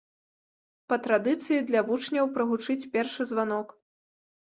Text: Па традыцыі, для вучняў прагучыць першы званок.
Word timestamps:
Па 0.91 0.95
традыцыі, 1.05 1.59
для 1.69 1.85
вучняў 1.91 2.25
прагучыць 2.41 2.81
першы 2.99 3.21
званок. 3.37 3.81